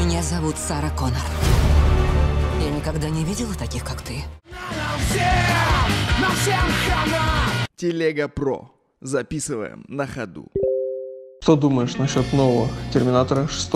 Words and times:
Меня 0.00 0.22
зовут 0.22 0.56
Сара 0.56 0.88
Коннор. 0.88 1.20
Я 2.58 2.70
никогда 2.70 3.10
не 3.10 3.22
видела 3.22 3.52
таких, 3.52 3.84
как 3.84 4.00
ты. 4.00 4.14
Телега 7.76 8.28
Про. 8.28 8.72
Записываем 9.02 9.84
на 9.88 10.06
ходу. 10.06 10.48
Что 11.42 11.54
думаешь 11.54 11.96
насчет 11.96 12.32
нового 12.32 12.70
Терминатора 12.94 13.46
6? 13.46 13.72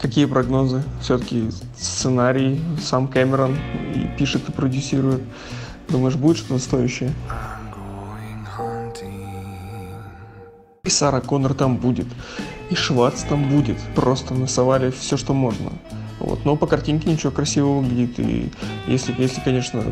Какие 0.00 0.24
прогнозы? 0.24 0.82
Все-таки 1.00 1.48
сценарий 1.78 2.60
сам 2.82 3.06
Кэмерон 3.06 3.56
и 3.94 4.18
пишет 4.18 4.48
и 4.48 4.52
продюсирует. 4.52 5.22
Думаешь, 5.90 6.16
будет 6.16 6.38
что-то 6.38 6.58
стоящее? 6.58 7.12
И 10.84 10.90
Сара 10.90 11.20
Коннор 11.20 11.54
там 11.54 11.76
будет. 11.76 12.06
И 12.70 12.74
Шварц 12.74 13.22
там 13.22 13.48
будет. 13.48 13.78
Просто 13.94 14.34
насовали 14.34 14.90
все, 14.90 15.16
что 15.16 15.32
можно. 15.32 15.72
Вот. 16.20 16.44
Но 16.44 16.56
по 16.56 16.66
картинке 16.66 17.10
ничего 17.10 17.32
красивого 17.32 17.80
выглядит. 17.80 18.18
И 18.20 18.50
если, 18.86 19.14
если 19.18 19.40
конечно, 19.40 19.82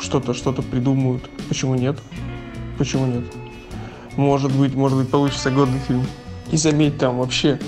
что-то 0.00 0.34
что-то 0.34 0.62
придумают, 0.62 1.28
почему 1.48 1.74
нет? 1.74 1.98
Почему 2.78 3.06
нет? 3.06 3.24
Может 4.16 4.52
быть, 4.52 4.74
может 4.74 4.98
быть, 4.98 5.10
получится 5.10 5.50
годный 5.50 5.78
фильм. 5.80 6.04
И 6.50 6.56
заметь, 6.56 6.98
там 6.98 7.18
вообще 7.18 7.60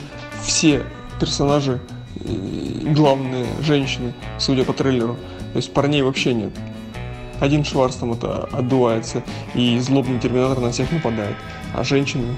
все 0.43 0.85
персонажи, 1.21 1.81
главные 2.17 3.47
женщины, 3.61 4.15
судя 4.39 4.65
по 4.65 4.73
трейлеру. 4.73 5.17
То 5.53 5.57
есть 5.57 5.73
парней 5.73 6.03
вообще 6.03 6.33
нет. 6.33 6.53
Один 7.41 7.65
Шварц 7.65 7.97
там 7.97 8.13
это 8.13 8.49
отдувается, 8.53 9.23
и 9.55 9.79
злобный 9.79 10.19
терминатор 10.19 10.61
на 10.61 10.73
всех 10.73 10.93
нападает. 10.93 11.37
А 11.75 11.85
женщины 11.85 12.37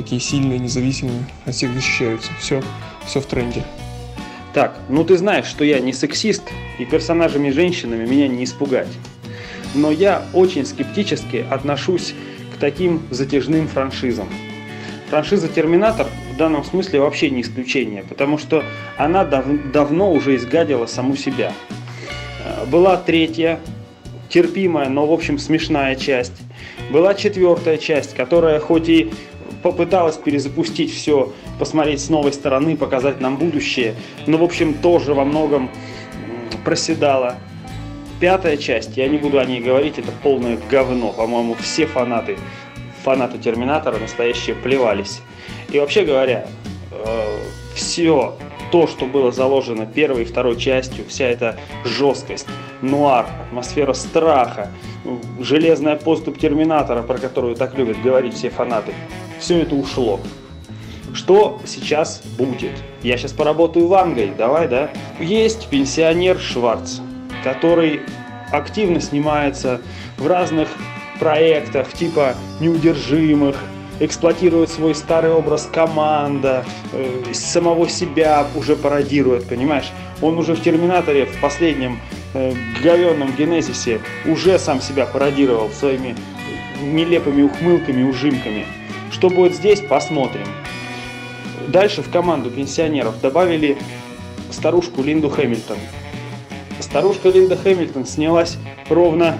такие 0.00 0.20
сильные, 0.20 0.58
независимые, 0.58 1.24
от 1.44 1.54
всех 1.54 1.72
защищаются. 1.74 2.30
Все, 2.40 2.62
все 3.06 3.20
в 3.20 3.26
тренде. 3.26 3.64
Так, 4.54 4.76
ну 4.88 5.04
ты 5.04 5.16
знаешь, 5.18 5.44
что 5.44 5.62
я 5.62 5.78
не 5.78 5.92
сексист, 5.92 6.42
и 6.78 6.84
персонажами-женщинами 6.86 8.06
меня 8.06 8.26
не 8.26 8.44
испугать. 8.44 8.88
Но 9.74 9.90
я 9.90 10.22
очень 10.32 10.64
скептически 10.64 11.44
отношусь 11.48 12.14
к 12.54 12.58
таким 12.58 13.02
затяжным 13.10 13.68
франшизам. 13.68 14.28
Франшиза 15.10 15.48
«Терминатор» 15.48 16.06
в 16.32 16.36
данном 16.36 16.64
смысле 16.64 17.00
вообще 17.00 17.30
не 17.30 17.42
исключение, 17.42 18.02
потому 18.08 18.38
что 18.38 18.64
она 18.96 19.24
дав- 19.24 19.70
давно 19.72 20.12
уже 20.12 20.36
изгадила 20.36 20.86
саму 20.86 21.16
себя. 21.16 21.52
Э, 22.44 22.64
была 22.66 22.96
третья, 22.96 23.60
терпимая, 24.28 24.88
но 24.88 25.06
в 25.06 25.12
общем 25.12 25.38
смешная 25.38 25.94
часть. 25.94 26.40
Была 26.90 27.14
четвертая 27.14 27.76
часть, 27.76 28.14
которая 28.14 28.58
хоть 28.60 28.88
и 28.88 29.12
попыталась 29.62 30.16
перезапустить 30.16 30.92
все, 30.94 31.32
посмотреть 31.58 32.00
с 32.00 32.08
новой 32.08 32.32
стороны, 32.32 32.76
показать 32.76 33.20
нам 33.20 33.36
будущее, 33.36 33.94
но 34.26 34.38
в 34.38 34.42
общем 34.42 34.74
тоже 34.74 35.14
во 35.14 35.24
многом 35.24 35.70
проседала. 36.64 37.36
Пятая 38.20 38.56
часть, 38.56 38.96
я 38.96 39.08
не 39.08 39.16
буду 39.16 39.38
о 39.38 39.44
ней 39.44 39.60
говорить, 39.60 39.98
это 39.98 40.12
полное 40.22 40.58
говно. 40.70 41.12
По-моему, 41.12 41.54
все 41.54 41.86
фанаты, 41.86 42.36
фанаты 43.02 43.38
Терминатора 43.38 43.98
настоящие 43.98 44.54
плевались. 44.54 45.22
И 45.70 45.78
вообще 45.78 46.04
говоря, 46.04 46.46
э, 46.90 47.38
все 47.74 48.34
то, 48.70 48.86
что 48.86 49.06
было 49.06 49.32
заложено 49.32 49.86
первой 49.86 50.22
и 50.22 50.24
второй 50.24 50.56
частью, 50.56 51.04
вся 51.08 51.26
эта 51.26 51.58
жесткость, 51.84 52.46
нуар, 52.82 53.26
атмосфера 53.48 53.92
страха, 53.94 54.70
железная 55.40 55.96
поступ 55.96 56.38
Терминатора, 56.38 57.02
про 57.02 57.18
которую 57.18 57.56
так 57.56 57.76
любят 57.76 58.00
говорить 58.02 58.34
все 58.34 58.50
фанаты, 58.50 58.92
все 59.40 59.62
это 59.62 59.74
ушло. 59.74 60.20
Что 61.12 61.60
сейчас 61.66 62.22
будет? 62.38 62.72
Я 63.02 63.16
сейчас 63.16 63.32
поработаю 63.32 63.88
вангой, 63.88 64.32
давай, 64.36 64.68
да? 64.68 64.90
Есть 65.18 65.66
пенсионер 65.68 66.38
Шварц, 66.38 67.00
который 67.42 68.00
активно 68.52 69.00
снимается 69.00 69.80
в 70.18 70.26
разных 70.26 70.68
проектах, 71.18 71.92
типа 71.92 72.34
«Неудержимых», 72.60 73.56
эксплуатирует 73.98 74.70
свой 74.70 74.94
старый 74.94 75.30
образ 75.30 75.68
команда, 75.70 76.64
э, 76.92 77.32
самого 77.34 77.88
себя 77.88 78.46
уже 78.54 78.74
пародирует, 78.74 79.46
понимаешь? 79.46 79.90
Он 80.22 80.38
уже 80.38 80.54
в 80.54 80.62
«Терминаторе», 80.62 81.26
в 81.26 81.40
последнем 81.40 82.00
э, 82.32 82.54
говенном 82.82 83.34
генезисе, 83.36 84.00
уже 84.24 84.58
сам 84.58 84.80
себя 84.80 85.04
пародировал 85.04 85.68
своими 85.70 86.16
нелепыми 86.82 87.42
ухмылками, 87.42 88.02
ужимками. 88.08 88.64
Что 89.10 89.28
будет 89.28 89.54
здесь, 89.54 89.80
посмотрим. 89.80 90.46
Дальше 91.68 92.02
в 92.02 92.10
команду 92.10 92.50
пенсионеров 92.50 93.20
добавили 93.20 93.76
старушку 94.50 95.02
Линду 95.02 95.28
Хэмилтон. 95.28 95.78
Старушка 96.80 97.28
Линда 97.28 97.56
Хэмилтон 97.56 98.06
снялась 98.06 98.56
ровно 98.88 99.38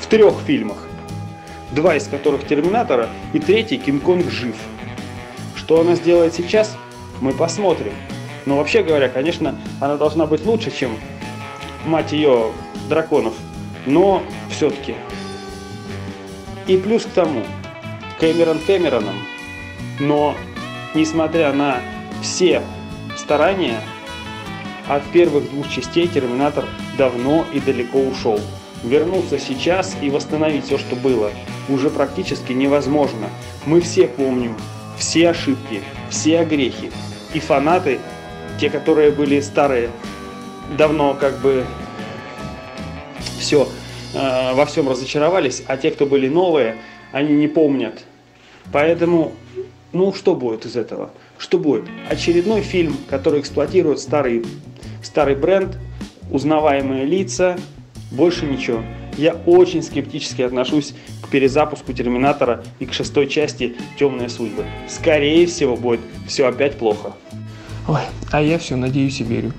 в 0.00 0.06
трех 0.06 0.34
фильмах. 0.46 0.78
Два 1.72 1.96
из 1.96 2.06
которых 2.06 2.46
Терминатора 2.46 3.08
и 3.32 3.38
третий 3.38 3.78
Кинг-Конг 3.78 4.30
жив. 4.30 4.56
Что 5.56 5.80
она 5.80 5.94
сделает 5.94 6.34
сейчас, 6.34 6.76
мы 7.20 7.32
посмотрим. 7.32 7.92
Но 8.46 8.56
вообще 8.56 8.82
говоря, 8.82 9.08
конечно, 9.08 9.56
она 9.80 9.96
должна 9.96 10.26
быть 10.26 10.44
лучше, 10.44 10.70
чем 10.70 10.96
мать 11.84 12.12
ее 12.12 12.50
драконов. 12.88 13.34
Но 13.86 14.22
все-таки. 14.50 14.94
И 16.66 16.76
плюс 16.76 17.04
к 17.04 17.10
тому, 17.10 17.42
Кэмерон 18.20 18.58
Кэмероном, 18.58 19.14
но 19.98 20.36
несмотря 20.94 21.54
на 21.54 21.80
все 22.20 22.62
старания, 23.16 23.80
от 24.88 25.02
первых 25.04 25.48
двух 25.50 25.70
частей 25.70 26.06
Терминатор 26.06 26.66
давно 26.98 27.46
и 27.54 27.60
далеко 27.60 27.98
ушел. 27.98 28.38
Вернуться 28.84 29.38
сейчас 29.38 29.96
и 30.02 30.10
восстановить 30.10 30.66
все, 30.66 30.76
что 30.76 30.96
было, 30.96 31.30
уже 31.68 31.88
практически 31.88 32.52
невозможно. 32.52 33.28
Мы 33.64 33.80
все 33.80 34.06
помним 34.06 34.54
все 34.98 35.30
ошибки, 35.30 35.80
все 36.10 36.40
огрехи. 36.40 36.90
И 37.32 37.40
фанаты, 37.40 38.00
те, 38.60 38.68
которые 38.68 39.12
были 39.12 39.40
старые, 39.40 39.90
давно 40.76 41.14
как 41.14 41.38
бы 41.38 41.64
все, 43.38 43.66
э, 44.12 44.54
во 44.54 44.66
всем 44.66 44.88
разочаровались, 44.88 45.62
а 45.66 45.76
те, 45.78 45.90
кто 45.90 46.04
были 46.04 46.28
новые, 46.28 46.76
они 47.12 47.34
не 47.34 47.48
помнят 47.48 48.04
Поэтому, 48.72 49.32
ну 49.92 50.12
что 50.12 50.34
будет 50.34 50.66
из 50.66 50.76
этого? 50.76 51.10
Что 51.38 51.58
будет? 51.58 51.84
Очередной 52.08 52.62
фильм, 52.62 52.96
который 53.08 53.40
эксплуатирует 53.40 53.98
старый, 53.98 54.44
старый 55.02 55.34
бренд, 55.34 55.78
узнаваемые 56.30 57.04
лица, 57.04 57.58
больше 58.10 58.46
ничего. 58.46 58.82
Я 59.16 59.34
очень 59.46 59.82
скептически 59.82 60.42
отношусь 60.42 60.94
к 61.22 61.28
перезапуску 61.28 61.92
Терминатора 61.92 62.64
и 62.78 62.86
к 62.86 62.92
шестой 62.92 63.26
части 63.26 63.76
Темные 63.98 64.28
судьбы. 64.28 64.64
Скорее 64.88 65.46
всего, 65.46 65.76
будет 65.76 66.00
все 66.26 66.46
опять 66.46 66.76
плохо. 66.76 67.14
Ой, 67.88 68.00
а 68.30 68.40
я 68.40 68.58
все 68.58 68.76
надеюсь 68.76 69.20
и 69.20 69.24
верю. 69.24 69.52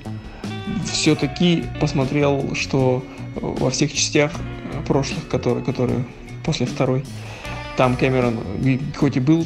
Все-таки 0.86 1.64
посмотрел, 1.80 2.56
что 2.56 3.04
во 3.36 3.70
всех 3.70 3.94
частях 3.94 4.32
прошлых, 4.88 5.28
которые, 5.28 5.64
которые 5.64 6.06
после 6.46 6.66
второй, 6.66 7.04
там 7.82 7.96
Кэмерон 7.96 8.40
хоть 8.96 9.18
и 9.18 9.20
был 9.20 9.44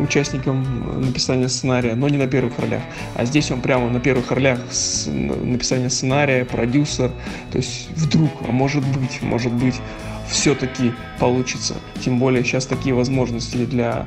участником 0.00 1.00
написания 1.00 1.48
сценария, 1.48 1.96
но 1.96 2.08
не 2.08 2.16
на 2.16 2.28
первых 2.28 2.56
ролях. 2.60 2.80
А 3.16 3.24
здесь 3.24 3.50
он 3.50 3.60
прямо 3.60 3.90
на 3.90 3.98
первых 3.98 4.30
ролях 4.30 4.60
с 4.70 5.08
написания 5.08 5.90
сценария, 5.90 6.44
продюсер. 6.44 7.10
То 7.50 7.58
есть 7.58 7.88
вдруг, 7.96 8.30
а 8.46 8.52
может 8.52 8.84
быть, 8.86 9.20
может 9.20 9.52
быть, 9.52 9.74
все-таки 10.28 10.92
получится. 11.18 11.74
Тем 12.04 12.20
более 12.20 12.44
сейчас 12.44 12.66
такие 12.66 12.94
возможности 12.94 13.56
для 13.56 14.06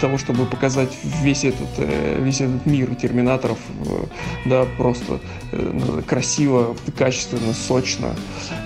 того, 0.00 0.16
чтобы 0.16 0.46
показать 0.46 0.96
весь 1.20 1.42
этот, 1.42 1.70
э, 1.78 2.20
весь 2.22 2.40
этот 2.40 2.64
мир 2.64 2.94
терминаторов, 2.94 3.58
э, 3.86 4.04
да, 4.48 4.66
просто 4.76 5.18
э, 5.50 6.02
красиво, 6.06 6.76
качественно, 6.96 7.52
сочно. 7.54 8.14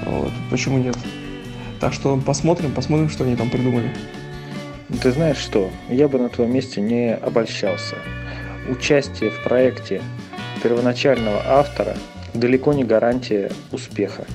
Вот. 0.05 0.33
Почему 0.51 0.77
нет? 0.77 0.99
Так 1.83 1.93
что 1.93 2.17
посмотрим, 2.17 2.71
посмотрим, 2.71 3.11
что 3.11 3.25
они 3.25 3.35
там 3.35 3.51
придумали. 3.51 3.91
Ты 5.03 5.11
знаешь 5.11 5.39
что? 5.39 5.69
Я 5.89 6.07
бы 6.07 6.17
на 6.21 6.29
твоем 6.29 6.55
месте 6.55 6.81
не 6.81 7.13
обольщался. 7.13 7.97
Участие 8.71 9.31
в 9.31 9.43
проекте 9.43 10.01
первоначального 10.63 11.43
автора 11.45 11.97
далеко 12.35 12.73
не 12.73 12.85
гарантия 12.85 13.51
успеха. 13.73 14.27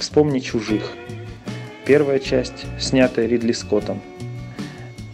Вспомни 0.00 0.40
«Чужих». 0.40 0.90
Первая 1.84 2.18
часть, 2.18 2.66
снятая 2.80 3.26
Ридли 3.26 3.52
Скоттом, 3.52 4.02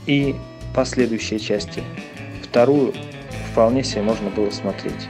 и 0.07 0.35
последующие 0.75 1.39
части. 1.39 1.83
Вторую 2.43 2.95
вполне 3.53 3.85
себе 3.85 4.01
можно 4.01 4.31
было 4.31 4.49
смотреть. 4.49 5.07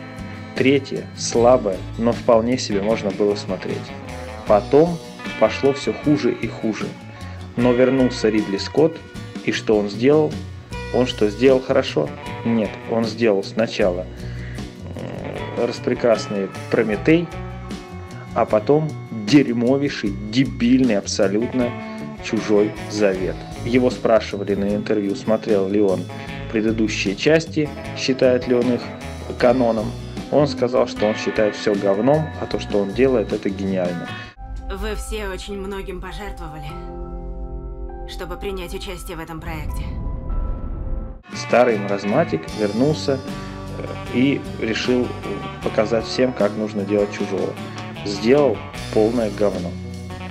Третья 0.56 1.04
слабая, 1.16 1.78
но 1.98 2.10
вполне 2.10 2.58
себе 2.58 2.82
можно 2.82 3.12
было 3.12 3.36
смотреть. 3.36 3.78
Потом 4.48 4.98
пошло 5.40 5.72
все 5.72 5.92
хуже 5.92 6.32
и 6.32 6.46
хуже. 6.46 6.86
Но 7.56 7.72
вернулся 7.72 8.28
Ридли 8.28 8.58
Скотт, 8.58 8.96
и 9.44 9.52
что 9.52 9.76
он 9.76 9.90
сделал? 9.90 10.32
Он 10.94 11.06
что, 11.06 11.28
сделал 11.28 11.60
хорошо? 11.60 12.08
Нет, 12.44 12.70
он 12.90 13.04
сделал 13.04 13.42
сначала 13.42 14.06
распрекрасный 15.56 16.48
Прометей, 16.70 17.26
а 18.34 18.44
потом 18.44 18.88
дерьмовейший, 19.26 20.12
дебильный 20.30 20.98
абсолютно 20.98 21.70
чужой 22.24 22.72
завет. 22.90 23.36
Его 23.64 23.90
спрашивали 23.90 24.54
на 24.54 24.74
интервью, 24.74 25.14
смотрел 25.14 25.68
ли 25.68 25.80
он 25.80 26.04
предыдущие 26.50 27.16
части, 27.16 27.68
считает 27.96 28.48
ли 28.48 28.54
он 28.54 28.74
их 28.74 28.80
каноном. 29.38 29.90
Он 30.30 30.46
сказал, 30.46 30.86
что 30.88 31.06
он 31.06 31.14
считает 31.14 31.54
все 31.54 31.74
говном, 31.74 32.26
а 32.40 32.46
то, 32.46 32.58
что 32.58 32.78
он 32.78 32.92
делает, 32.92 33.32
это 33.32 33.50
гениально. 33.50 34.08
Вы 34.72 34.94
все 34.94 35.28
очень 35.28 35.58
многим 35.58 36.00
пожертвовали, 36.00 36.64
чтобы 38.08 38.38
принять 38.38 38.72
участие 38.72 39.18
в 39.18 39.20
этом 39.20 39.38
проекте. 39.38 39.84
Старый 41.34 41.76
маразматик 41.76 42.40
вернулся 42.58 43.20
э, 43.78 43.86
и 44.14 44.40
решил 44.62 45.06
показать 45.62 46.06
всем, 46.06 46.32
как 46.32 46.56
нужно 46.56 46.84
делать 46.84 47.12
чужого. 47.12 47.52
Сделал 48.06 48.56
полное 48.94 49.30
говно. 49.38 49.70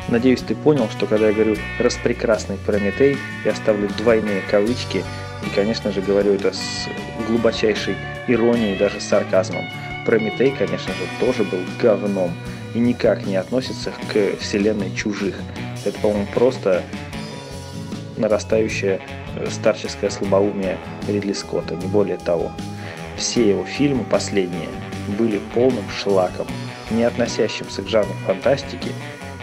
Надеюсь, 0.10 0.42
ты 0.42 0.56
понял, 0.56 0.90
что 0.90 1.06
когда 1.06 1.28
я 1.28 1.34
говорю 1.34 1.56
«распрекрасный 1.78 2.58
Прометей», 2.66 3.18
я 3.46 3.54
ставлю 3.54 3.90
двойные 3.90 4.42
кавычки 4.50 5.04
и, 5.46 5.50
конечно 5.54 5.92
же, 5.92 6.02
говорю 6.02 6.34
это 6.34 6.52
с 6.52 6.88
глубочайшей 7.28 7.96
иронией, 8.28 8.76
даже 8.76 9.02
сарказмом. 9.02 9.66
Прометей, 10.04 10.50
конечно 10.58 10.92
же, 10.96 11.02
тоже 11.20 11.44
был 11.44 11.60
говном 11.80 12.32
и 12.74 12.80
никак 12.80 13.26
не 13.26 13.36
относится 13.36 13.92
к 14.12 14.38
вселенной 14.40 14.94
чужих. 14.96 15.36
Это, 15.86 15.98
по-моему, 16.00 16.28
просто 16.34 16.84
нарастающее 18.18 19.02
э, 19.36 19.48
старческое 19.50 20.10
слабоумие 20.10 20.78
Ридли 21.08 21.34
Скотта, 21.34 21.76
не 21.76 21.88
более 21.88 22.18
того. 22.18 22.52
Все 23.18 23.50
его 23.50 23.66
фильмы 23.66 24.04
последние 24.04 24.70
были 25.18 25.40
полным 25.54 25.90
шлаком, 25.90 26.48
не 26.90 27.04
относящимся 27.04 27.82
к 27.82 27.88
жанру 27.88 28.14
фантастики, 28.26 28.92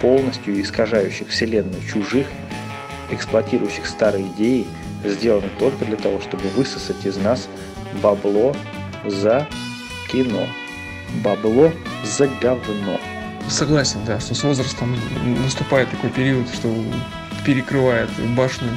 полностью 0.00 0.60
искажающих 0.60 1.28
вселенную 1.28 1.82
чужих, 1.82 2.26
эксплуатирующих 3.10 3.86
старые 3.86 4.26
идеи, 4.28 4.66
сделаны 5.04 5.48
только 5.58 5.84
для 5.84 5.96
того, 5.96 6.20
чтобы 6.20 6.48
высосать 6.50 7.04
из 7.04 7.16
нас 7.16 7.48
бабло 8.02 8.54
за 9.04 9.46
кино. 10.10 10.46
Бабло 11.24 11.72
за 12.04 12.28
говно. 12.40 13.00
Согласен, 13.48 14.04
да, 14.04 14.20
что 14.20 14.34
с 14.34 14.42
возрастом 14.42 14.96
наступает 15.42 15.90
такой 15.90 16.10
период, 16.10 16.48
что 16.52 16.72
перекрывает 17.44 18.10
башню 18.36 18.76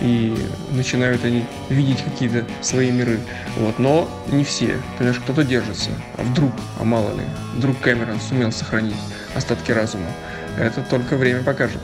и 0.00 0.34
начинают 0.70 1.24
они 1.24 1.44
видеть 1.68 2.02
какие-то 2.02 2.44
свои 2.60 2.90
миры. 2.90 3.20
Вот. 3.56 3.78
Но 3.78 4.08
не 4.28 4.44
все. 4.44 4.80
Понимаешь, 4.96 5.20
кто-то 5.20 5.44
держится. 5.44 5.90
А 6.16 6.22
вдруг, 6.22 6.52
а 6.78 6.84
мало 6.84 7.14
ли, 7.14 7.24
вдруг 7.54 7.78
Кэмерон 7.80 8.20
сумел 8.20 8.52
сохранить 8.52 8.96
остатки 9.34 9.72
разума. 9.72 10.06
Это 10.58 10.82
только 10.82 11.16
время 11.16 11.42
покажет. 11.42 11.80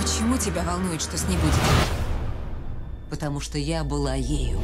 Почему 0.00 0.36
тебя 0.36 0.62
волнует, 0.62 1.00
что 1.02 1.16
с 1.16 1.26
ней 1.28 1.36
будет? 1.36 1.54
Потому 3.10 3.40
что 3.40 3.58
я 3.58 3.84
была 3.84 4.14
ею. 4.14 4.60